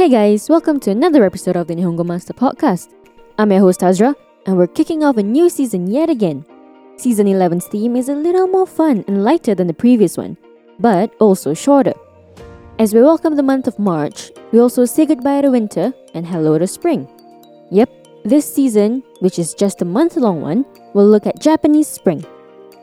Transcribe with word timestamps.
Hey 0.00 0.08
guys, 0.08 0.48
welcome 0.48 0.80
to 0.80 0.90
another 0.90 1.26
episode 1.26 1.56
of 1.56 1.66
the 1.66 1.74
Nihongo 1.74 2.06
Master 2.06 2.32
Podcast. 2.32 2.94
I'm 3.38 3.52
your 3.52 3.60
host 3.60 3.82
Azra, 3.82 4.16
and 4.46 4.56
we're 4.56 4.66
kicking 4.66 5.04
off 5.04 5.18
a 5.18 5.22
new 5.22 5.50
season 5.50 5.90
yet 5.90 6.08
again. 6.08 6.46
Season 6.96 7.26
11's 7.26 7.66
theme 7.66 7.96
is 7.96 8.08
a 8.08 8.14
little 8.14 8.46
more 8.46 8.66
fun 8.66 9.04
and 9.06 9.22
lighter 9.22 9.54
than 9.54 9.66
the 9.66 9.74
previous 9.74 10.16
one, 10.16 10.38
but 10.78 11.14
also 11.20 11.52
shorter. 11.52 11.92
As 12.78 12.94
we 12.94 13.02
welcome 13.02 13.36
the 13.36 13.42
month 13.42 13.66
of 13.66 13.78
March, 13.78 14.30
we 14.52 14.58
also 14.58 14.86
say 14.86 15.04
goodbye 15.04 15.42
to 15.42 15.50
winter 15.50 15.92
and 16.14 16.26
hello 16.26 16.58
to 16.58 16.66
spring. 16.66 17.06
Yep, 17.70 17.90
this 18.24 18.50
season, 18.54 19.02
which 19.18 19.38
is 19.38 19.52
just 19.52 19.82
a 19.82 19.84
month 19.84 20.16
long 20.16 20.40
one, 20.40 20.64
will 20.94 21.06
look 21.06 21.26
at 21.26 21.40
Japanese 21.40 21.88
spring. 21.88 22.24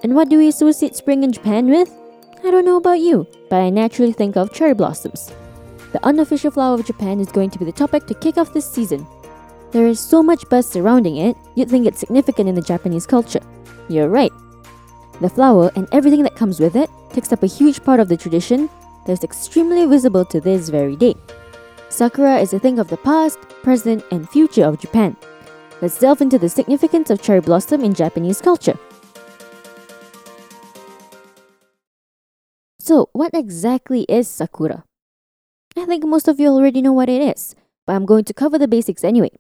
And 0.04 0.14
what 0.14 0.30
do 0.30 0.38
we 0.38 0.50
associate 0.50 0.96
spring 0.96 1.24
in 1.24 1.32
Japan 1.32 1.68
with? 1.68 1.90
I 2.44 2.52
don't 2.52 2.64
know 2.64 2.78
about 2.78 3.00
you, 3.00 3.26
but 3.50 3.60
I 3.60 3.72
naturally 3.72 4.14
think 4.14 4.38
of 4.38 4.54
cherry 4.54 4.76
blossoms. 4.76 5.34
The 5.92 6.06
unofficial 6.06 6.52
flower 6.52 6.76
of 6.76 6.86
Japan 6.86 7.20
is 7.20 7.32
going 7.32 7.50
to 7.52 7.60
be 7.60 7.66
the 7.66 7.72
topic 7.72 8.06
to 8.08 8.14
kick 8.14 8.38
off 8.38 8.54
this 8.54 8.70
season. 8.70 9.08
There 9.72 9.88
is 9.88 10.00
so 10.00 10.22
much 10.22 10.48
buzz 10.50 10.68
surrounding 10.68 11.18
it, 11.18 11.36
you'd 11.56 11.70
think 11.70 11.86
it's 11.86 12.00
significant 12.00 12.50
in 12.50 12.56
the 12.56 12.62
Japanese 12.62 13.06
culture. 13.06 13.42
You're 13.90 14.10
right. 14.10 14.32
The 15.22 15.30
flower 15.30 15.72
and 15.76 15.88
everything 15.92 16.24
that 16.24 16.36
comes 16.36 16.60
with 16.60 16.76
it 16.76 16.90
takes 17.12 17.32
up 17.32 17.44
a 17.44 17.48
huge 17.48 17.84
part 17.84 18.00
of 18.00 18.08
the 18.08 18.18
tradition 18.18 18.70
that 19.06 19.14
is 19.14 19.24
extremely 19.24 19.86
visible 19.86 20.26
to 20.26 20.40
this 20.40 20.70
very 20.70 20.96
day. 20.96 21.16
Sakura 21.90 22.38
is 22.38 22.54
a 22.54 22.60
thing 22.60 22.80
of 22.80 22.90
the 22.90 22.98
past, 22.98 23.40
present, 23.64 24.04
and 24.12 24.30
future 24.30 24.66
of 24.66 24.80
Japan. 24.80 25.16
Let's 25.82 26.00
delve 26.00 26.22
into 26.22 26.38
the 26.38 26.50
significance 26.50 27.10
of 27.10 27.22
cherry 27.22 27.40
blossom 27.40 27.84
in 27.84 27.94
Japanese 27.94 28.42
culture. 28.42 28.78
So, 32.80 33.10
what 33.14 33.32
exactly 33.34 34.06
is 34.10 34.28
Sakura? 34.28 34.84
I 35.80 35.86
think 35.86 36.06
most 36.06 36.28
of 36.28 36.40
you 36.40 36.50
already 36.50 36.82
know 36.82 36.94
what 36.94 37.10
it 37.10 37.22
is, 37.22 37.56
but 37.86 37.96
I'm 37.96 38.06
going 38.06 38.26
to 38.26 38.34
cover 38.34 38.58
the 38.58 38.68
basics 38.68 39.04
anyway. 39.04 39.32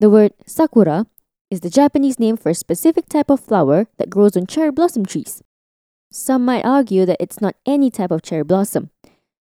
The 0.00 0.10
word 0.10 0.32
Sakura 0.46 1.06
is 1.50 1.60
the 1.60 1.70
Japanese 1.70 2.18
name 2.18 2.36
for 2.36 2.50
a 2.50 2.54
specific 2.54 3.08
type 3.08 3.30
of 3.30 3.40
flower 3.40 3.86
that 3.98 4.10
grows 4.10 4.36
on 4.36 4.46
cherry 4.46 4.70
blossom 4.70 5.06
trees. 5.06 5.42
Some 6.10 6.44
might 6.44 6.64
argue 6.64 7.06
that 7.06 7.16
it's 7.20 7.40
not 7.40 7.56
any 7.64 7.90
type 7.90 8.10
of 8.10 8.22
cherry 8.22 8.44
blossom. 8.44 8.90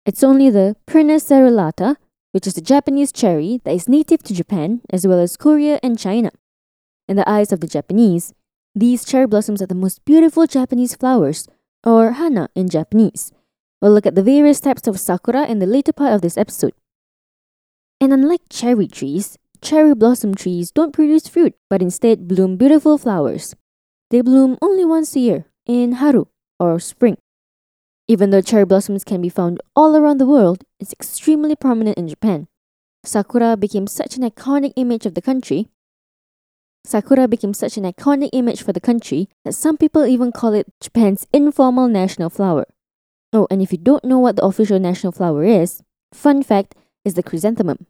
It's 0.04 0.22
only 0.22 0.50
the 0.50 0.76
Prunus 0.86 1.24
serrulata, 1.24 1.96
which 2.32 2.46
is 2.46 2.54
the 2.54 2.60
Japanese 2.60 3.12
cherry 3.12 3.60
that 3.64 3.74
is 3.74 3.88
native 3.88 4.22
to 4.24 4.34
Japan 4.34 4.80
as 4.90 5.06
well 5.06 5.18
as 5.18 5.36
Korea 5.36 5.80
and 5.82 5.98
China. 5.98 6.30
In 7.08 7.16
the 7.16 7.28
eyes 7.28 7.52
of 7.52 7.60
the 7.60 7.66
Japanese, 7.66 8.34
these 8.74 9.04
cherry 9.04 9.26
blossoms 9.26 9.60
are 9.60 9.66
the 9.66 9.74
most 9.74 10.04
beautiful 10.04 10.46
Japanese 10.46 10.94
flowers, 10.94 11.48
or 11.84 12.12
hana 12.12 12.48
in 12.54 12.68
Japanese. 12.68 13.32
We'll 13.80 13.92
look 13.92 14.06
at 14.06 14.14
the 14.14 14.22
various 14.22 14.60
types 14.60 14.86
of 14.86 15.00
sakura 15.00 15.46
in 15.46 15.58
the 15.58 15.66
later 15.66 15.92
part 15.92 16.12
of 16.12 16.20
this 16.20 16.36
episode. 16.36 16.74
And 18.00 18.12
unlike 18.12 18.42
cherry 18.50 18.86
trees, 18.86 19.38
cherry 19.62 19.94
blossom 19.94 20.34
trees 20.34 20.70
don't 20.70 20.92
produce 20.92 21.28
fruit 21.28 21.54
but 21.68 21.82
instead 21.82 22.28
bloom 22.28 22.56
beautiful 22.56 22.98
flowers. 22.98 23.54
They 24.10 24.20
bloom 24.20 24.58
only 24.60 24.84
once 24.84 25.14
a 25.16 25.20
year, 25.20 25.46
in 25.66 25.92
haru, 25.92 26.26
or 26.58 26.78
spring. 26.80 27.16
Even 28.08 28.30
though 28.30 28.40
cherry 28.40 28.64
blossoms 28.64 29.04
can 29.04 29.22
be 29.22 29.28
found 29.28 29.60
all 29.76 29.96
around 29.96 30.18
the 30.18 30.26
world, 30.26 30.64
it's 30.80 30.92
extremely 30.92 31.54
prominent 31.54 31.96
in 31.96 32.08
Japan. 32.08 32.48
Sakura 33.04 33.56
became 33.56 33.86
such 33.86 34.16
an 34.16 34.28
iconic 34.28 34.72
image 34.76 35.06
of 35.06 35.14
the 35.14 35.22
country. 35.22 35.68
Sakura 36.84 37.28
became 37.28 37.54
such 37.54 37.76
an 37.76 37.84
iconic 37.84 38.30
image 38.32 38.62
for 38.62 38.72
the 38.72 38.80
country 38.80 39.28
that 39.44 39.54
some 39.54 39.76
people 39.76 40.04
even 40.04 40.32
call 40.32 40.52
it 40.52 40.66
Japan's 40.80 41.26
informal 41.32 41.88
national 41.88 42.30
flower. 42.30 42.66
Oh, 43.32 43.46
and 43.50 43.62
if 43.62 43.70
you 43.70 43.78
don't 43.78 44.04
know 44.04 44.18
what 44.18 44.36
the 44.36 44.44
official 44.44 44.80
national 44.80 45.12
flower 45.12 45.44
is, 45.44 45.82
fun 46.12 46.42
fact 46.42 46.74
is 47.04 47.14
the 47.14 47.22
chrysanthemum. 47.22 47.86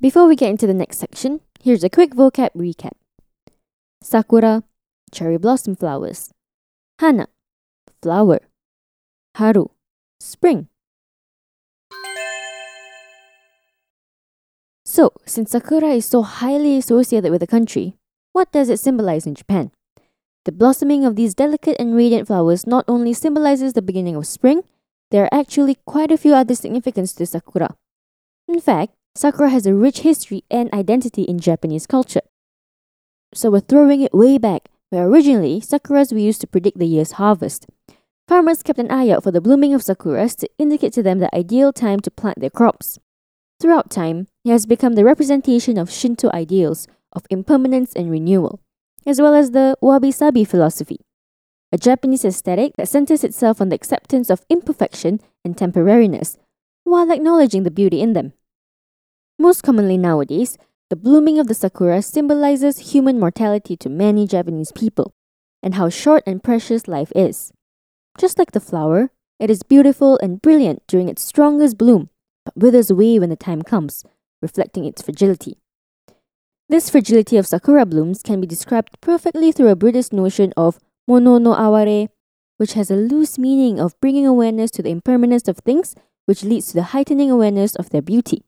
Before 0.00 0.26
we 0.26 0.36
get 0.36 0.50
into 0.50 0.66
the 0.66 0.74
next 0.74 0.98
section, 0.98 1.40
here's 1.62 1.82
a 1.82 1.88
quick 1.88 2.14
vocab 2.14 2.50
recap. 2.54 2.92
Sakura, 4.02 4.64
cherry 5.10 5.38
blossom 5.38 5.74
flowers. 5.76 6.30
Hana, 7.00 7.28
flower. 8.02 8.40
Haru, 9.36 9.68
spring. 10.20 10.68
So, 14.84 15.12
since 15.26 15.50
sakura 15.50 15.88
is 15.90 16.06
so 16.06 16.22
highly 16.22 16.76
associated 16.76 17.30
with 17.30 17.40
the 17.40 17.46
country, 17.46 17.96
what 18.32 18.52
does 18.52 18.68
it 18.68 18.80
symbolize 18.80 19.26
in 19.26 19.34
Japan? 19.34 19.70
The 20.44 20.52
blossoming 20.52 21.04
of 21.04 21.16
these 21.16 21.34
delicate 21.34 21.76
and 21.78 21.94
radiant 21.94 22.26
flowers 22.26 22.66
not 22.66 22.84
only 22.88 23.12
symbolizes 23.12 23.72
the 23.72 23.82
beginning 23.82 24.16
of 24.16 24.26
spring, 24.26 24.62
there 25.10 25.24
are 25.24 25.34
actually 25.40 25.76
quite 25.86 26.10
a 26.10 26.18
few 26.18 26.34
other 26.34 26.54
significance 26.54 27.12
to 27.14 27.26
sakura. 27.26 27.76
In 28.46 28.60
fact, 28.60 28.94
sakura 29.14 29.50
has 29.50 29.66
a 29.66 29.74
rich 29.74 30.00
history 30.00 30.44
and 30.50 30.72
identity 30.72 31.22
in 31.22 31.38
Japanese 31.38 31.86
culture. 31.86 32.22
So 33.34 33.50
we're 33.50 33.60
throwing 33.60 34.00
it 34.00 34.14
way 34.14 34.38
back, 34.38 34.68
where 34.90 35.06
originally 35.06 35.60
sakuras 35.60 36.12
were 36.12 36.18
used 36.18 36.40
to 36.40 36.46
predict 36.46 36.78
the 36.78 36.86
year's 36.86 37.12
harvest. 37.12 37.66
Farmers 38.26 38.62
kept 38.62 38.78
an 38.78 38.90
eye 38.90 39.10
out 39.10 39.22
for 39.22 39.30
the 39.30 39.40
blooming 39.40 39.74
of 39.74 39.82
sakuras 39.82 40.36
to 40.36 40.48
indicate 40.58 40.92
to 40.94 41.02
them 41.02 41.18
the 41.18 41.34
ideal 41.34 41.72
time 41.72 42.00
to 42.00 42.10
plant 42.10 42.40
their 42.40 42.50
crops. 42.50 42.98
Throughout 43.60 43.90
time, 43.90 44.28
it 44.44 44.50
has 44.50 44.66
become 44.66 44.94
the 44.94 45.04
representation 45.04 45.78
of 45.78 45.90
Shinto 45.90 46.30
ideals 46.32 46.86
of 47.12 47.26
impermanence 47.30 47.92
and 47.94 48.10
renewal, 48.10 48.60
as 49.08 49.22
well 49.22 49.34
as 49.34 49.52
the 49.52 49.74
wabi 49.80 50.12
sabi 50.12 50.44
philosophy, 50.44 51.00
a 51.72 51.78
Japanese 51.78 52.26
aesthetic 52.26 52.74
that 52.76 52.88
centers 52.88 53.24
itself 53.24 53.58
on 53.58 53.70
the 53.70 53.74
acceptance 53.74 54.28
of 54.28 54.44
imperfection 54.50 55.18
and 55.42 55.56
temporariness, 55.56 56.36
while 56.84 57.10
acknowledging 57.10 57.62
the 57.62 57.70
beauty 57.70 58.02
in 58.02 58.12
them. 58.12 58.34
Most 59.38 59.62
commonly 59.62 59.96
nowadays, 59.96 60.58
the 60.90 60.96
blooming 60.96 61.38
of 61.38 61.46
the 61.46 61.54
sakura 61.54 62.02
symbolizes 62.02 62.92
human 62.92 63.18
mortality 63.18 63.78
to 63.78 63.88
many 63.88 64.26
Japanese 64.26 64.72
people, 64.72 65.14
and 65.62 65.74
how 65.74 65.88
short 65.88 66.22
and 66.26 66.44
precious 66.44 66.86
life 66.86 67.10
is. 67.16 67.50
Just 68.18 68.38
like 68.38 68.52
the 68.52 68.60
flower, 68.60 69.10
it 69.40 69.48
is 69.48 69.62
beautiful 69.62 70.18
and 70.22 70.42
brilliant 70.42 70.82
during 70.86 71.08
its 71.08 71.22
strongest 71.22 71.78
bloom, 71.78 72.10
but 72.44 72.56
withers 72.56 72.90
away 72.90 73.18
when 73.18 73.30
the 73.30 73.36
time 73.36 73.62
comes, 73.62 74.04
reflecting 74.42 74.84
its 74.84 75.00
fragility. 75.00 75.56
This 76.68 76.90
fragility 76.90 77.36
of 77.36 77.46
sakura 77.46 77.86
blooms 77.86 78.22
can 78.22 78.40
be 78.40 78.46
described 78.46 79.00
perfectly 79.00 79.52
through 79.52 79.68
a 79.68 79.76
Buddhist 79.76 80.12
notion 80.12 80.52
of 80.56 80.78
mono 81.06 81.38
no 81.38 81.54
aware, 81.54 82.08
which 82.58 82.74
has 82.74 82.90
a 82.90 82.96
loose 82.96 83.38
meaning 83.38 83.80
of 83.80 83.98
bringing 84.00 84.26
awareness 84.26 84.70
to 84.72 84.82
the 84.82 84.90
impermanence 84.90 85.48
of 85.48 85.58
things, 85.58 85.94
which 86.26 86.44
leads 86.44 86.66
to 86.68 86.74
the 86.74 86.92
heightening 86.92 87.30
awareness 87.30 87.74
of 87.76 87.88
their 87.88 88.02
beauty. 88.02 88.44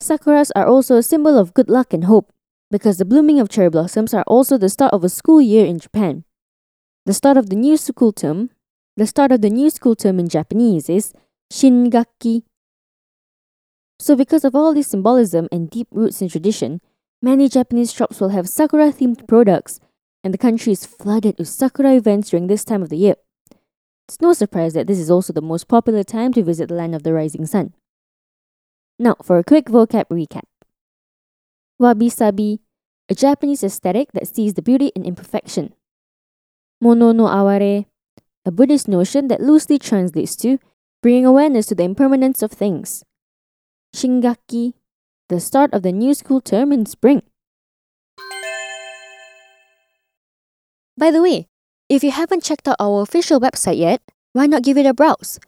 Sakuras 0.00 0.52
are 0.54 0.66
also 0.66 0.96
a 0.96 1.02
symbol 1.02 1.36
of 1.36 1.54
good 1.54 1.68
luck 1.68 1.92
and 1.92 2.04
hope, 2.04 2.32
because 2.70 2.98
the 2.98 3.04
blooming 3.04 3.40
of 3.40 3.48
cherry 3.48 3.70
blossoms 3.70 4.14
are 4.14 4.24
also 4.28 4.56
the 4.56 4.68
start 4.68 4.92
of 4.92 5.02
a 5.02 5.08
school 5.08 5.40
year 5.40 5.66
in 5.66 5.80
Japan. 5.80 6.24
The 7.04 7.14
start 7.14 7.36
of 7.36 7.50
the 7.50 7.56
new 7.56 7.76
school 7.76 8.12
term 8.12 8.50
the 8.98 9.06
start 9.06 9.30
of 9.30 9.42
the 9.42 9.48
new 9.48 9.70
school 9.70 9.94
term 9.94 10.18
in 10.18 10.28
Japanese 10.28 10.90
is 10.90 11.12
Shingakki. 11.52 12.42
So, 14.00 14.16
because 14.16 14.44
of 14.44 14.56
all 14.56 14.74
this 14.74 14.88
symbolism 14.88 15.46
and 15.52 15.70
deep 15.70 15.86
roots 15.92 16.20
in 16.20 16.28
tradition, 16.28 16.80
many 17.20 17.48
Japanese 17.48 17.92
shops 17.92 18.20
will 18.20 18.30
have 18.30 18.48
sakura 18.48 18.92
themed 18.92 19.26
products, 19.26 19.80
and 20.22 20.34
the 20.34 20.38
country 20.38 20.72
is 20.72 20.86
flooded 20.86 21.36
with 21.38 21.48
sakura 21.48 21.94
events 21.94 22.30
during 22.30 22.46
this 22.46 22.64
time 22.64 22.82
of 22.82 22.88
the 22.88 22.96
year. 22.96 23.16
It's 24.08 24.20
no 24.20 24.32
surprise 24.32 24.74
that 24.74 24.86
this 24.86 24.98
is 24.98 25.10
also 25.10 25.32
the 25.32 25.42
most 25.42 25.68
popular 25.68 26.02
time 26.02 26.32
to 26.32 26.42
visit 26.42 26.68
the 26.68 26.74
land 26.74 26.94
of 26.94 27.02
the 27.02 27.12
rising 27.12 27.46
sun. 27.46 27.74
Now, 28.98 29.16
for 29.22 29.38
a 29.38 29.44
quick 29.44 29.66
vocab 29.66 30.06
recap 30.10 30.44
Wabi 31.78 32.08
sabi, 32.08 32.60
a 33.08 33.14
Japanese 33.14 33.62
aesthetic 33.62 34.12
that 34.12 34.26
sees 34.26 34.54
the 34.54 34.62
beauty 34.62 34.90
in 34.96 35.04
imperfection. 35.04 35.72
Mono 36.80 37.12
no 37.12 37.28
aware, 37.28 37.84
a 38.44 38.50
Buddhist 38.50 38.88
notion 38.88 39.28
that 39.28 39.40
loosely 39.40 39.78
translates 39.78 40.34
to 40.36 40.58
bringing 41.02 41.24
awareness 41.24 41.66
to 41.66 41.74
the 41.74 41.84
impermanence 41.84 42.42
of 42.42 42.50
things. 42.50 43.04
Shingakki, 43.94 44.74
the 45.28 45.40
start 45.40 45.72
of 45.74 45.82
the 45.82 45.92
new 45.92 46.14
school 46.14 46.40
term 46.40 46.72
in 46.72 46.86
spring. 46.86 47.22
By 50.96 51.10
the 51.10 51.22
way, 51.22 51.46
if 51.88 52.02
you 52.02 52.10
haven't 52.10 52.42
checked 52.42 52.66
out 52.66 52.76
our 52.80 53.02
official 53.02 53.38
website 53.38 53.78
yet, 53.78 54.02
why 54.32 54.46
not 54.46 54.62
give 54.62 54.76
it 54.76 54.86
a 54.86 54.94
browse? 54.94 55.38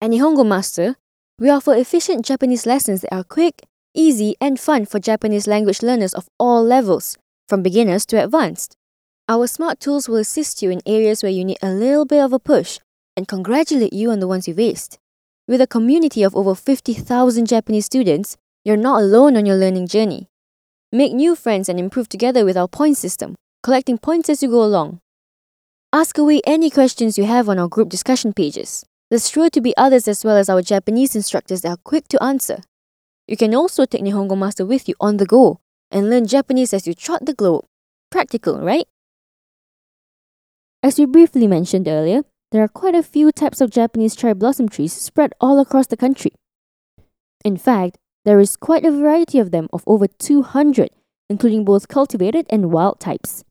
At 0.00 0.10
Nihongo 0.10 0.46
Master, 0.46 0.96
we 1.38 1.50
offer 1.50 1.74
efficient 1.74 2.24
Japanese 2.24 2.66
lessons 2.66 3.02
that 3.02 3.14
are 3.14 3.24
quick, 3.24 3.62
easy, 3.94 4.34
and 4.40 4.58
fun 4.58 4.86
for 4.86 4.98
Japanese 4.98 5.46
language 5.46 5.82
learners 5.82 6.14
of 6.14 6.28
all 6.38 6.62
levels, 6.62 7.16
from 7.48 7.62
beginners 7.62 8.04
to 8.06 8.22
advanced. 8.22 8.76
Our 9.28 9.46
smart 9.46 9.80
tools 9.80 10.08
will 10.08 10.16
assist 10.16 10.62
you 10.62 10.70
in 10.70 10.80
areas 10.84 11.22
where 11.22 11.32
you 11.32 11.44
need 11.44 11.58
a 11.62 11.70
little 11.70 12.04
bit 12.04 12.22
of 12.22 12.32
a 12.32 12.38
push 12.38 12.78
and 13.16 13.28
congratulate 13.28 13.92
you 13.92 14.10
on 14.10 14.20
the 14.20 14.28
ones 14.28 14.48
you've 14.48 14.56
aced. 14.56 14.98
With 15.46 15.60
a 15.60 15.66
community 15.66 16.22
of 16.22 16.36
over 16.36 16.54
50,000 16.54 17.46
Japanese 17.46 17.86
students, 17.86 18.36
you're 18.68 18.76
not 18.76 19.00
alone 19.00 19.34
on 19.34 19.46
your 19.46 19.56
learning 19.56 19.86
journey. 19.86 20.28
Make 20.92 21.14
new 21.14 21.34
friends 21.34 21.70
and 21.70 21.80
improve 21.80 22.06
together 22.06 22.44
with 22.44 22.54
our 22.54 22.68
point 22.68 22.98
system, 22.98 23.34
collecting 23.62 23.96
points 23.96 24.28
as 24.28 24.42
you 24.42 24.50
go 24.50 24.62
along. 24.62 25.00
Ask 25.90 26.18
away 26.18 26.42
any 26.46 26.68
questions 26.68 27.16
you 27.16 27.24
have 27.24 27.48
on 27.48 27.58
our 27.58 27.66
group 27.66 27.88
discussion 27.88 28.34
pages. 28.34 28.84
There's 29.08 29.30
sure 29.30 29.48
to 29.48 29.62
be 29.62 29.74
others 29.78 30.06
as 30.06 30.22
well 30.22 30.36
as 30.36 30.50
our 30.50 30.60
Japanese 30.60 31.16
instructors 31.16 31.62
that 31.62 31.70
are 31.70 31.82
quick 31.82 32.08
to 32.08 32.22
answer. 32.22 32.58
You 33.26 33.38
can 33.38 33.54
also 33.54 33.86
take 33.86 34.02
Nihongo 34.02 34.36
Master 34.36 34.66
with 34.66 34.86
you 34.86 34.94
on 35.00 35.16
the 35.16 35.24
go 35.24 35.60
and 35.90 36.10
learn 36.10 36.26
Japanese 36.26 36.74
as 36.74 36.86
you 36.86 36.92
trot 36.92 37.24
the 37.24 37.32
globe. 37.32 37.64
Practical, 38.10 38.60
right? 38.60 38.86
As 40.82 40.98
we 40.98 41.06
briefly 41.06 41.46
mentioned 41.46 41.88
earlier, 41.88 42.20
there 42.52 42.62
are 42.62 42.68
quite 42.68 42.94
a 42.94 43.02
few 43.02 43.32
types 43.32 43.62
of 43.62 43.70
Japanese 43.70 44.14
cherry 44.14 44.34
blossom 44.34 44.68
trees 44.68 44.92
spread 44.92 45.32
all 45.40 45.58
across 45.58 45.86
the 45.86 45.96
country. 45.96 46.32
In 47.46 47.56
fact, 47.56 47.96
there 48.28 48.40
is 48.40 48.56
quite 48.56 48.84
a 48.84 48.90
variety 48.90 49.38
of 49.38 49.52
them 49.52 49.68
of 49.72 49.82
over 49.86 50.06
200, 50.06 50.90
including 51.30 51.64
both 51.64 51.88
cultivated 51.88 52.44
and 52.50 52.70
wild 52.70 53.00
types. 53.00 53.42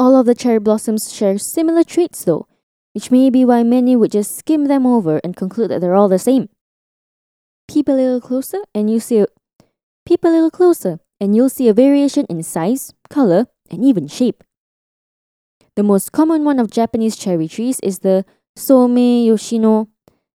All 0.00 0.16
of 0.16 0.26
the 0.26 0.34
cherry 0.34 0.58
blossoms 0.58 1.12
share 1.14 1.38
similar 1.38 1.84
traits 1.84 2.24
though, 2.24 2.48
which 2.92 3.12
may 3.12 3.30
be 3.30 3.44
why 3.44 3.62
many 3.62 3.94
would 3.94 4.10
just 4.10 4.36
skim 4.36 4.64
them 4.64 4.84
over 4.84 5.20
and 5.22 5.36
conclude 5.36 5.70
that 5.70 5.80
they're 5.80 5.94
all 5.94 6.08
the 6.08 6.18
same. 6.18 6.48
Peep 7.68 7.86
a 7.86 7.92
little 7.92 8.20
closer 8.20 8.62
and 8.74 8.90
you 8.90 8.98
see 8.98 9.20
a, 9.20 9.26
peep 10.04 10.24
a 10.24 10.28
little 10.28 10.50
closer 10.50 10.98
and 11.20 11.36
you'll 11.36 11.48
see 11.48 11.68
a 11.68 11.72
variation 11.72 12.26
in 12.28 12.42
size, 12.42 12.92
color, 13.08 13.46
and 13.70 13.84
even 13.84 14.08
shape. 14.08 14.42
The 15.76 15.84
most 15.84 16.10
common 16.10 16.42
one 16.42 16.58
of 16.58 16.68
Japanese 16.68 17.14
cherry 17.14 17.46
trees 17.46 17.78
is 17.78 18.00
the 18.00 18.24
Somei 18.58 19.26
Yoshino. 19.26 19.86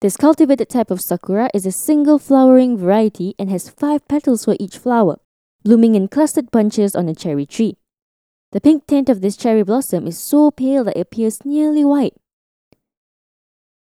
This 0.02 0.18
cultivated 0.18 0.68
type 0.68 0.90
of 0.90 1.00
sakura 1.00 1.48
is 1.54 1.64
a 1.64 1.72
single 1.72 2.18
flowering 2.18 2.76
variety 2.76 3.34
and 3.38 3.48
has 3.48 3.70
five 3.70 4.06
petals 4.08 4.44
for 4.44 4.54
each 4.60 4.76
flower, 4.76 5.16
blooming 5.64 5.94
in 5.94 6.08
clustered 6.08 6.50
bunches 6.50 6.94
on 6.94 7.08
a 7.08 7.14
cherry 7.14 7.46
tree. 7.46 7.78
The 8.52 8.60
pink 8.60 8.86
tint 8.86 9.08
of 9.08 9.22
this 9.22 9.38
cherry 9.38 9.62
blossom 9.62 10.06
is 10.06 10.18
so 10.18 10.50
pale 10.50 10.84
that 10.84 10.98
it 10.98 11.00
appears 11.00 11.46
nearly 11.46 11.82
white. 11.82 12.12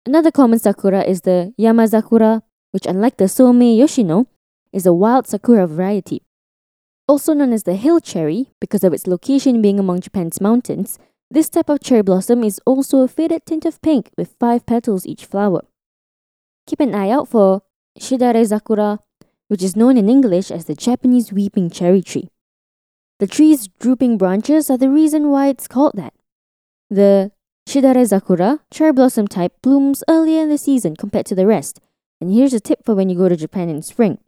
Another 0.05 0.33
common 0.33 0.59
sakura 0.59 1.03
is 1.03 1.21
the 1.21 1.55
Yamazakura, 1.57 2.43
which 2.73 2.87
unlike 2.87 3.17
the 3.17 3.27
Somei 3.27 3.79
Yoshino, 3.79 4.27
is 4.73 4.87
a 4.87 4.93
wild 4.93 5.29
sakura 5.29 5.69
variety. 5.69 6.23
Also 7.07 7.35
known 7.35 7.53
as 7.53 7.63
the 7.63 7.77
hill 7.77 8.01
cherry 8.01 8.51
because 8.61 8.83
of 8.83 8.93
its 8.93 9.07
location 9.07 9.63
being 9.63 9.79
among 9.79 10.01
Japan's 10.01 10.41
mountains, 10.41 10.99
this 11.31 11.49
type 11.49 11.69
of 11.69 11.81
cherry 11.81 12.03
blossom 12.03 12.43
is 12.43 12.61
also 12.67 13.03
a 13.03 13.09
faded 13.09 13.47
tint 13.47 13.65
of 13.65 13.81
pink 13.81 14.11
with 14.17 14.35
five 14.41 14.67
petals 14.67 15.07
each 15.07 15.25
flower. 15.25 15.63
Keep 16.71 16.79
an 16.79 16.95
eye 16.95 17.11
out 17.11 17.27
for 17.27 17.63
Shidare 17.99 18.47
Zakura, 18.47 19.01
which 19.49 19.61
is 19.61 19.75
known 19.75 19.97
in 19.97 20.09
English 20.09 20.53
as 20.53 20.67
the 20.67 20.77
Japanese 20.77 21.33
weeping 21.33 21.69
cherry 21.69 22.01
tree. 22.01 22.29
The 23.19 23.27
tree's 23.27 23.67
drooping 23.81 24.19
branches 24.19 24.71
are 24.71 24.79
the 24.79 24.89
reason 24.89 25.31
why 25.31 25.49
it's 25.49 25.67
called 25.67 25.95
that. 25.97 26.15
The 26.89 27.33
Shidare 27.69 28.07
Zakura 28.07 28.61
cherry 28.71 28.93
blossom 28.93 29.27
type 29.27 29.61
blooms 29.63 30.05
earlier 30.07 30.43
in 30.43 30.49
the 30.49 30.59
season 30.59 30.95
compared 30.95 31.27
to 31.27 31.35
the 31.35 31.45
rest. 31.45 31.81
And 32.21 32.33
here's 32.33 32.55
a 32.55 32.61
tip 32.61 32.85
for 32.85 32.95
when 32.95 33.11
you 33.11 33.19
go 33.19 33.29
to 33.29 33.37
Japan 33.37 33.69
in 33.69 33.83
spring. 33.83 34.19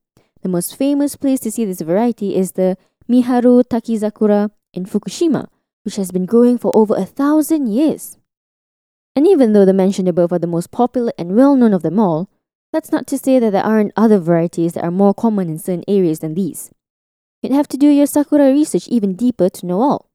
The 0.43 0.49
most 0.49 0.75
famous 0.77 1.15
place 1.15 1.39
to 1.41 1.53
see 1.53 1.65
this 1.65 1.81
variety 1.81 2.35
is 2.35 2.53
the 2.53 2.77
Miharu 3.09 3.63
Takizakura 3.63 4.51
in 4.75 4.85
Fukushima, 4.85 5.47
which 5.85 5.95
has 5.95 6.11
been 6.11 6.27
growing 6.27 6.59
for 6.59 6.75
over 6.75 6.97
a 6.97 7.05
thousand 7.07 7.69
years. 7.69 8.19
And 9.15 9.27
even 9.27 9.53
though 9.53 9.65
the 9.65 9.75
mentioned 9.75 10.09
above 10.09 10.33
are 10.33 10.39
the 10.39 10.47
most 10.47 10.71
popular 10.71 11.13
and 11.19 11.37
well 11.37 11.55
known 11.55 11.75
of 11.75 11.83
them 11.83 11.99
all, 11.99 12.31
that's 12.73 12.91
not 12.91 13.07
to 13.09 13.19
say 13.19 13.39
that 13.39 13.51
there 13.51 13.65
aren't 13.65 13.93
other 13.97 14.19
varieties 14.19 14.73
that 14.73 14.85
are 14.85 14.91
more 14.91 15.13
common 15.13 15.49
in 15.49 15.59
certain 15.59 15.85
areas 15.87 16.21
than 16.21 16.35
these. 16.35 16.71
You'd 17.43 17.53
have 17.53 17.69
to 17.69 17.77
do 17.77 17.89
your 17.89 18.07
Sakura 18.07 18.51
research 18.51 18.89
even 18.89 19.15
deeper 19.15 19.49
to 19.49 19.67
know 19.67 19.83
all. 19.83 20.09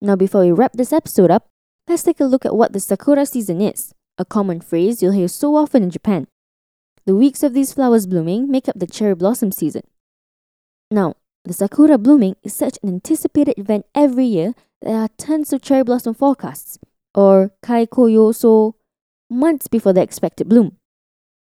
Now, 0.00 0.14
before 0.14 0.42
we 0.42 0.52
wrap 0.52 0.74
this 0.74 0.92
episode 0.92 1.30
up, 1.30 1.48
let's 1.88 2.04
take 2.04 2.20
a 2.20 2.24
look 2.24 2.46
at 2.46 2.54
what 2.54 2.72
the 2.72 2.78
Sakura 2.78 3.26
season 3.26 3.60
is, 3.60 3.92
a 4.16 4.24
common 4.24 4.60
phrase 4.60 5.02
you'll 5.02 5.12
hear 5.12 5.26
so 5.26 5.56
often 5.56 5.82
in 5.82 5.90
Japan. 5.90 6.28
The 7.04 7.16
weeks 7.16 7.42
of 7.42 7.54
these 7.54 7.72
flowers 7.72 8.06
blooming 8.06 8.48
make 8.48 8.68
up 8.68 8.78
the 8.78 8.86
cherry 8.86 9.14
blossom 9.16 9.50
season. 9.50 9.82
Now, 10.90 11.14
the 11.44 11.52
Sakura 11.52 11.98
blooming 11.98 12.36
is 12.44 12.54
such 12.54 12.78
an 12.82 12.90
anticipated 12.90 13.58
event 13.58 13.86
every 13.94 14.26
year 14.26 14.54
that 14.82 14.88
there 14.88 14.98
are 14.98 15.08
tons 15.16 15.52
of 15.52 15.62
cherry 15.62 15.82
blossom 15.82 16.14
forecasts, 16.14 16.78
or 17.14 17.52
kaika 17.62 18.10
yoso, 18.10 18.74
months 19.30 19.68
before 19.68 19.92
the 19.92 20.02
expected 20.02 20.48
bloom. 20.48 20.76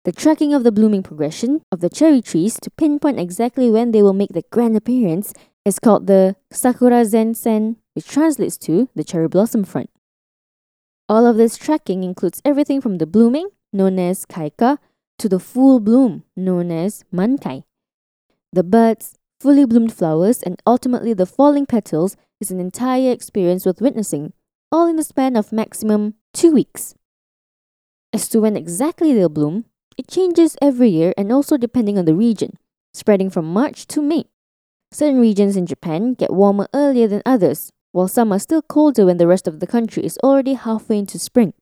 The 0.05 0.13
tracking 0.13 0.55
of 0.55 0.65
the 0.65 0.73
blooming 0.73 1.03
progression 1.03 1.61
of 1.71 1.81
the 1.81 1.91
cherry 1.91 2.23
trees 2.23 2.59
to 2.63 2.71
pinpoint 2.71 3.21
exactly 3.21 3.71
when 3.71 3.91
they 3.91 4.03
will 4.03 4.15
make 4.15 4.31
their 4.31 4.49
grand 4.51 4.77
appearance 4.77 5.35
is 5.65 5.79
called 5.79 6.07
the 6.07 6.37
Sakura 6.51 7.05
Zensen, 7.05 7.77
which 7.95 8.09
translates 8.09 8.57
to 8.59 8.89
the 8.95 9.05
cherry 9.05 9.29
blossom 9.29 9.65
front. 9.65 9.91
All 11.09 11.27
of 11.27 11.37
this 11.37 11.59
tracking 11.59 12.03
includes 12.03 12.41
everything 12.45 12.81
from 12.81 12.99
the 12.99 13.07
blooming, 13.07 13.51
known 13.73 13.99
as 13.99 14.25
kaika, 14.25 14.79
to 15.19 15.29
the 15.29 15.39
full 15.39 15.81
bloom, 15.81 16.25
known 16.35 16.71
as 16.71 17.05
mankai. 17.13 17.65
The 18.53 18.63
buds, 18.63 19.17
fully 19.39 19.67
bloomed 19.67 19.93
flowers, 19.93 20.43
and 20.43 20.63
ultimately 20.67 21.13
the 21.13 21.27
falling 21.27 21.67
petals 21.67 22.17
is 22.41 22.51
an 22.51 22.59
entire 22.59 23.13
experience 23.13 23.67
worth 23.67 23.83
witnessing, 23.83 24.33
all 24.73 24.87
in 24.87 24.97
the 24.97 25.05
span 25.05 25.37
of 25.37 25.53
maximum 25.53 26.15
two 26.33 26.53
weeks. 26.53 26.95
As 28.13 28.29
to 28.29 28.41
when 28.41 28.57
exactly 28.57 29.13
they'll 29.13 29.29
bloom, 29.29 29.65
it 29.97 30.09
changes 30.09 30.57
every 30.63 30.89
year 30.89 31.13
and 31.17 31.33
also 31.33 31.57
depending 31.57 31.99
on 31.99 32.05
the 32.05 32.15
region, 32.15 32.57
spreading 32.95 33.31
from 33.31 33.53
March 33.53 33.87
to 33.89 34.01
May. 34.01 34.25
Certain 34.93 35.21
regions 35.21 35.57
in 35.57 35.67
Japan 35.67 36.15
get 36.15 36.33
warmer 36.33 36.69
earlier 36.75 37.07
than 37.07 37.23
others, 37.27 37.73
while 37.93 38.09
some 38.09 38.33
are 38.33 38.39
still 38.39 38.63
colder 38.63 39.07
when 39.07 39.19
the 39.19 39.27
rest 39.27 39.47
of 39.47 39.61
the 39.61 39.67
country 39.67 40.05
is 40.05 40.19
already 40.23 40.55
halfway 40.55 40.99
into 40.99 41.19
spring. 41.19 41.53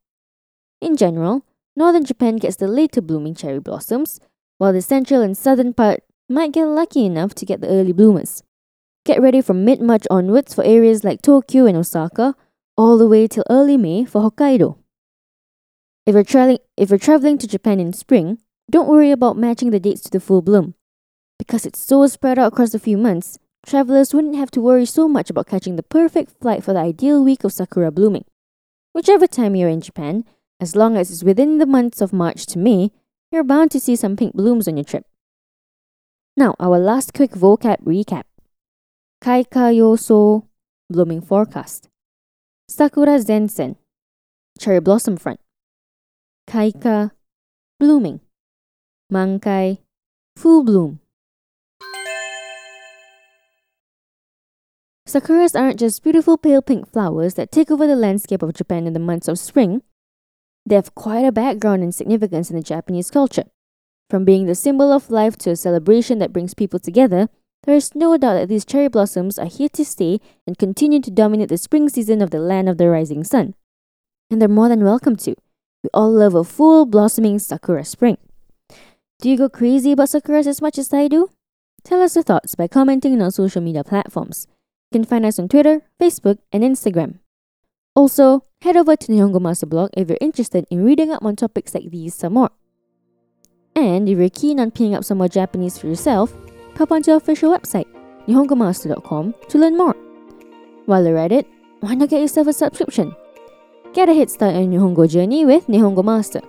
In 0.80 0.96
general, 0.96 1.44
northern 1.76 2.04
Japan 2.04 2.36
gets 2.36 2.56
the 2.56 2.68
later 2.68 3.00
blooming 3.00 3.34
cherry 3.34 3.60
blossoms, 3.60 4.20
while 4.58 4.72
the 4.72 4.82
central 4.82 5.22
and 5.22 5.36
southern 5.36 5.72
part 5.72 6.02
might 6.28 6.52
get 6.52 6.66
lucky 6.66 7.04
enough 7.04 7.34
to 7.34 7.46
get 7.46 7.60
the 7.60 7.68
early 7.68 7.92
bloomers. 7.92 8.42
Get 9.04 9.20
ready 9.22 9.40
from 9.40 9.64
mid 9.64 9.80
March 9.80 10.06
onwards 10.10 10.54
for 10.54 10.64
areas 10.64 11.04
like 11.04 11.22
Tokyo 11.22 11.64
and 11.66 11.76
Osaka, 11.76 12.34
all 12.78 12.96
the 12.96 13.08
way 13.08 13.26
till 13.26 13.42
early 13.50 13.76
May 13.76 14.04
for 14.04 14.22
Hokkaido. 14.22 14.78
If 16.06 16.14
you're, 16.14 16.22
tra- 16.22 16.60
if 16.76 16.90
you're 16.90 16.98
traveling 16.98 17.36
to 17.38 17.48
Japan 17.48 17.80
in 17.80 17.92
spring, 17.92 18.38
don't 18.70 18.88
worry 18.88 19.10
about 19.10 19.36
matching 19.36 19.70
the 19.70 19.80
dates 19.80 20.00
to 20.02 20.10
the 20.10 20.20
full 20.20 20.42
bloom. 20.42 20.74
Because 21.40 21.66
it's 21.66 21.80
so 21.80 22.06
spread 22.06 22.38
out 22.38 22.52
across 22.52 22.72
a 22.74 22.78
few 22.78 22.96
months, 22.96 23.36
travelers 23.66 24.14
wouldn't 24.14 24.36
have 24.36 24.52
to 24.52 24.60
worry 24.60 24.86
so 24.86 25.08
much 25.08 25.28
about 25.28 25.48
catching 25.48 25.74
the 25.74 25.82
perfect 25.82 26.40
flight 26.40 26.62
for 26.62 26.72
the 26.72 26.78
ideal 26.78 27.22
week 27.22 27.42
of 27.42 27.52
sakura 27.52 27.90
blooming. 27.90 28.24
Whichever 28.92 29.26
time 29.26 29.56
you're 29.56 29.68
in 29.68 29.80
Japan, 29.80 30.24
as 30.60 30.76
long 30.76 30.96
as 30.96 31.10
it's 31.10 31.24
within 31.24 31.58
the 31.58 31.66
months 31.66 32.00
of 32.00 32.12
March 32.12 32.46
to 32.46 32.58
May, 32.58 32.92
you're 33.32 33.44
bound 33.44 33.72
to 33.72 33.80
see 33.80 33.96
some 33.96 34.16
pink 34.16 34.34
blooms 34.34 34.68
on 34.68 34.76
your 34.76 34.84
trip. 34.84 35.04
Now, 36.36 36.54
our 36.60 36.78
last 36.78 37.12
quick 37.12 37.32
vocab 37.32 37.82
recap. 37.82 38.22
Kaika 39.20 39.74
yoso, 39.74 40.46
blooming 40.88 41.20
forecast. 41.20 41.88
Sakura 42.70 43.18
zensen, 43.18 43.76
cherry 44.58 44.78
blossom 44.78 45.16
front. 45.16 45.40
Kaika, 46.46 47.12
blooming. 47.80 48.20
Mankai, 49.10 49.78
full 50.36 50.62
bloom. 50.62 51.00
Sakuras 55.08 55.58
aren't 55.58 55.78
just 55.78 56.02
beautiful 56.02 56.36
pale 56.36 56.60
pink 56.60 56.92
flowers 56.92 57.34
that 57.34 57.50
take 57.50 57.70
over 57.70 57.86
the 57.86 57.96
landscape 57.96 58.42
of 58.42 58.52
Japan 58.52 58.86
in 58.86 58.92
the 58.92 59.00
months 59.00 59.28
of 59.28 59.38
spring. 59.38 59.80
They 60.66 60.74
have 60.74 60.94
quite 60.94 61.24
a 61.24 61.32
background 61.32 61.82
and 61.82 61.94
significance 61.94 62.50
in 62.50 62.56
the 62.56 62.62
Japanese 62.62 63.10
culture. 63.10 63.44
From 64.10 64.26
being 64.26 64.44
the 64.44 64.54
symbol 64.54 64.92
of 64.92 65.10
life 65.10 65.38
to 65.38 65.50
a 65.52 65.56
celebration 65.56 66.18
that 66.18 66.34
brings 66.34 66.52
people 66.52 66.78
together, 66.78 67.30
there 67.64 67.74
is 67.74 67.94
no 67.94 68.16
doubt 68.16 68.34
that 68.34 68.48
these 68.48 68.64
cherry 68.64 68.88
blossoms 68.88 69.38
are 69.38 69.46
here 69.46 69.68
to 69.70 69.84
stay 69.84 70.20
and 70.46 70.58
continue 70.58 71.00
to 71.00 71.10
dominate 71.10 71.48
the 71.48 71.58
spring 71.58 71.88
season 71.88 72.22
of 72.22 72.30
the 72.30 72.38
land 72.38 72.68
of 72.68 72.78
the 72.78 72.88
rising 72.88 73.24
sun. 73.24 73.54
And 74.30 74.40
they're 74.40 74.48
more 74.48 74.68
than 74.68 74.84
welcome 74.84 75.16
to. 75.16 75.34
We 75.82 75.90
all 75.92 76.10
love 76.10 76.34
a 76.34 76.44
full 76.44 76.86
blossoming 76.86 77.38
sakura 77.38 77.84
spring. 77.84 78.18
Do 79.20 79.28
you 79.28 79.36
go 79.36 79.48
crazy 79.48 79.92
about 79.92 80.08
sakuras 80.08 80.46
as 80.46 80.62
much 80.62 80.78
as 80.78 80.92
I 80.92 81.08
do? 81.08 81.30
Tell 81.84 82.02
us 82.02 82.14
your 82.14 82.22
thoughts 82.22 82.54
by 82.54 82.68
commenting 82.68 83.14
on 83.14 83.22
our 83.22 83.30
social 83.30 83.62
media 83.62 83.84
platforms. 83.84 84.46
You 84.90 85.00
can 85.00 85.04
find 85.04 85.26
us 85.26 85.38
on 85.38 85.48
Twitter, 85.48 85.82
Facebook, 86.00 86.38
and 86.52 86.62
Instagram. 86.62 87.18
Also, 87.94 88.44
head 88.62 88.76
over 88.76 88.94
to 88.94 89.12
Nihongo 89.12 89.40
Master 89.40 89.66
blog 89.66 89.90
if 89.96 90.08
you're 90.08 90.18
interested 90.20 90.66
in 90.70 90.84
reading 90.84 91.10
up 91.10 91.24
on 91.24 91.34
topics 91.34 91.74
like 91.74 91.90
these 91.90 92.14
some 92.14 92.34
more. 92.34 92.50
And 93.74 94.08
if 94.08 94.18
you're 94.18 94.30
keen 94.30 94.60
on 94.60 94.70
picking 94.70 94.94
up 94.94 95.04
some 95.04 95.18
more 95.18 95.28
Japanese 95.28 95.78
for 95.78 95.88
yourself, 95.88 96.32
pop 96.78 96.92
onto 96.92 97.10
our 97.10 97.16
official 97.16 97.50
website, 97.50 97.86
nihongomaster.com, 98.28 99.34
to 99.48 99.58
learn 99.58 99.76
more. 99.76 99.96
While 100.86 101.04
you're 101.04 101.18
at 101.18 101.32
it, 101.32 101.46
why 101.80 101.94
not 101.94 102.08
get 102.08 102.20
yourself 102.20 102.46
a 102.46 102.52
subscription? 102.52 103.14
Get 103.94 104.08
a 104.08 104.14
head 104.14 104.30
start 104.30 104.54
on 104.54 104.70
your 104.70 104.82
Nihongo 104.82 105.10
journey 105.10 105.44
with 105.44 105.66
Nihongo 105.66 106.04
Master. 106.04 106.40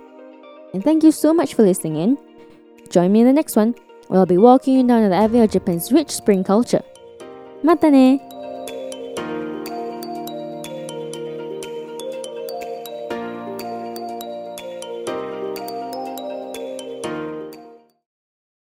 And 0.72 0.84
thank 0.84 1.02
you 1.02 1.10
so 1.10 1.34
much 1.34 1.54
for 1.54 1.62
listening 1.64 1.96
in. 1.96 2.18
Join 2.90 3.10
me 3.10 3.20
in 3.20 3.26
the 3.26 3.32
next 3.32 3.56
one, 3.56 3.74
where 4.06 4.20
I'll 4.20 4.26
be 4.26 4.38
walking 4.38 4.76
you 4.76 4.86
down 4.86 5.08
the 5.10 5.16
avenue 5.16 5.42
of 5.42 5.50
Japan's 5.50 5.90
rich 5.90 6.10
spring 6.10 6.44
culture. 6.44 6.82
Mata 7.64 7.90
ne! 7.90 8.20